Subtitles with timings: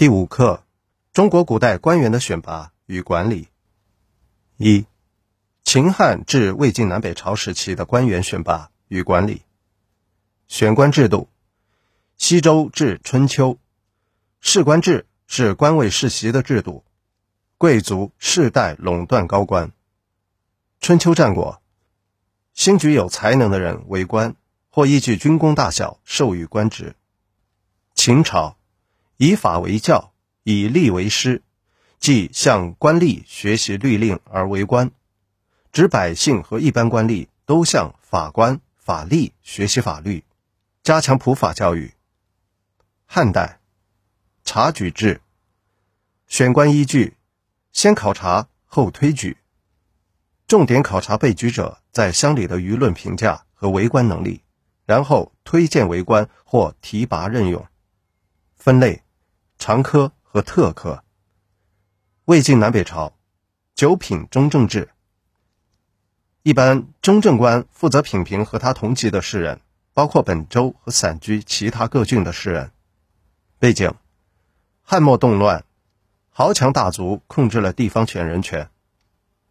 [0.00, 0.64] 第五课：
[1.12, 3.48] 中国古代官员的选拔与管理。
[4.56, 4.86] 一、
[5.62, 9.42] 秦汉至魏晋南北朝时期的官员选拔与管理。
[10.48, 11.28] 选官制度：
[12.16, 13.58] 西周至春秋，
[14.40, 16.82] 世官制是官位世袭的制度，
[17.58, 19.70] 贵族世代垄断高官。
[20.80, 21.60] 春秋战国，
[22.54, 24.34] 兴举有才能的人为官，
[24.70, 26.96] 或依据军功大小授予官职。
[27.94, 28.56] 秦朝。
[29.22, 30.14] 以法为教，
[30.44, 31.42] 以吏为师，
[31.98, 34.90] 即向官吏学习律令而为官，
[35.72, 40.24] 指百姓和一般官吏都向法官、法吏学习法律，
[40.82, 41.92] 加强普法教育。
[43.04, 43.60] 汉代，
[44.42, 45.20] 察举制，
[46.26, 47.18] 选官依据
[47.72, 49.36] 先考察后推举，
[50.48, 54.40] 重点考察被举者在乡里的舆论评价和为官能力，
[54.86, 57.66] 然后推荐为官或提拔任用。
[58.56, 59.02] 分类。
[59.60, 61.04] 常科和特科。
[62.24, 63.12] 魏晋南北朝，
[63.74, 64.88] 九品中正制。
[66.42, 69.60] 一般中正官负责品评和他同级的士人，
[69.92, 72.72] 包括本州和散居其他各郡的士人。
[73.58, 73.92] 背景：
[74.80, 75.66] 汉末动乱，
[76.30, 78.70] 豪强大族控制了地方权人权。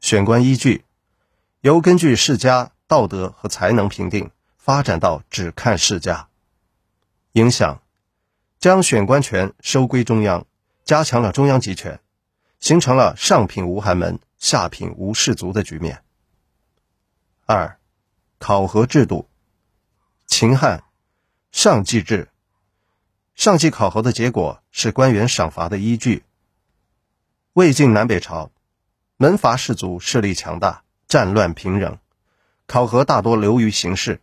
[0.00, 0.86] 选官依据
[1.60, 6.28] 由根据世家道德和才能评定，发展到只看世家。
[7.32, 7.82] 影响。
[8.58, 10.44] 将选官权收归中央，
[10.84, 12.00] 加强了中央集权，
[12.58, 16.02] 形成了上品无寒门、下品无士族的局面。
[17.46, 17.78] 二、
[18.38, 19.28] 考核制度。
[20.26, 20.84] 秦汉
[21.52, 22.28] 上计制，
[23.34, 26.24] 上计考核的结果是官员赏罚的依据。
[27.54, 28.50] 魏晋南北朝，
[29.16, 31.98] 门阀士族势力强大，战乱频仍，
[32.66, 34.20] 考核大多流于形式。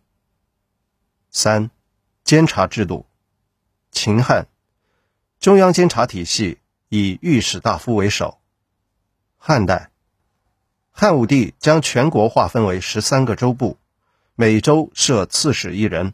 [1.30, 1.70] 三、
[2.22, 3.06] 监察制度。
[3.96, 4.46] 秦汉，
[5.40, 6.58] 中央监察体系
[6.90, 8.38] 以御史大夫为首。
[9.38, 9.90] 汉代，
[10.90, 13.78] 汉武帝将全国划分为十三个州部，
[14.34, 16.12] 每州设刺史一人，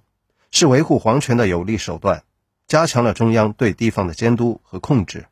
[0.52, 2.22] 是维护皇权的有力手段，
[2.68, 5.26] 加强了中央对地方的监督和控制，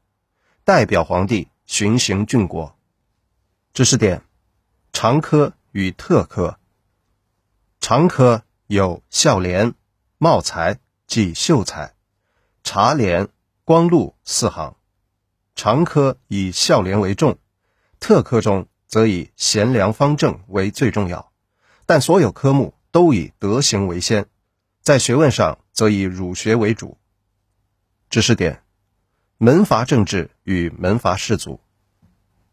[0.64, 2.76] 代表皇帝巡行郡国。
[3.72, 4.22] 知识点：
[4.92, 6.58] 常科与特科。
[7.80, 9.74] 常科有孝廉、
[10.18, 11.94] 茂才即秀才。
[12.62, 13.28] 茶廉、
[13.64, 14.76] 光禄四行，
[15.54, 17.38] 常科以孝廉为重，
[17.98, 21.32] 特科中则以贤良方正为最重要，
[21.86, 24.26] 但所有科目都以德行为先，
[24.82, 26.96] 在学问上则以儒学为主。
[28.08, 28.62] 知识点：
[29.38, 31.60] 门阀政治与门阀士族。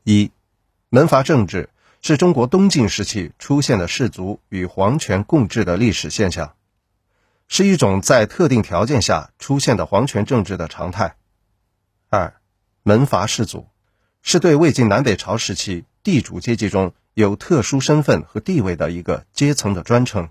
[0.04, 0.32] 一、
[0.90, 1.70] 门阀政治
[2.02, 6.57] 是中国东晋时期出现的士族与皇权共治的历史现象。
[7.48, 11.16] 是一种在特定条件下出现的皇权政治的常态。
[12.10, 12.36] 二，
[12.84, 13.68] 门阀士族
[14.22, 20.30] 是对魏晋南北朝时期地主阶级中有特殊身份和地位的一个阶层的专称。